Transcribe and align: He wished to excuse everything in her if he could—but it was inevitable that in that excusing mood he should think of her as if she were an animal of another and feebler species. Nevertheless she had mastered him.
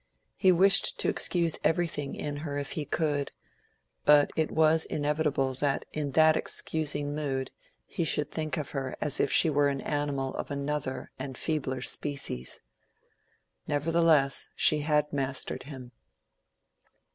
He 0.35 0.51
wished 0.51 0.97
to 0.97 1.09
excuse 1.09 1.59
everything 1.63 2.15
in 2.15 2.37
her 2.37 2.57
if 2.57 2.71
he 2.71 2.85
could—but 2.85 4.31
it 4.35 4.49
was 4.49 4.85
inevitable 4.85 5.53
that 5.53 5.85
in 5.93 6.13
that 6.13 6.35
excusing 6.35 7.13
mood 7.13 7.51
he 7.85 8.03
should 8.03 8.31
think 8.31 8.57
of 8.57 8.71
her 8.71 8.95
as 8.99 9.19
if 9.19 9.31
she 9.31 9.47
were 9.47 9.69
an 9.69 9.81
animal 9.81 10.33
of 10.37 10.49
another 10.49 11.11
and 11.19 11.37
feebler 11.37 11.81
species. 11.81 12.61
Nevertheless 13.67 14.49
she 14.55 14.79
had 14.79 15.13
mastered 15.13 15.61
him. 15.69 15.91